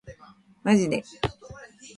[0.63, 1.03] マジで